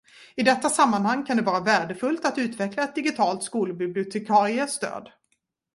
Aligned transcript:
I 0.35 0.43
detta 0.43 0.69
sammanhang 0.69 1.25
kan 1.25 1.37
det 1.37 1.43
vara 1.43 1.59
värdefullt 1.63 2.25
att 2.25 2.37
utveckla 2.37 2.83
ett 2.83 2.95
digitalt 2.95 3.43
skolbibliotekariestöd. 3.43 5.09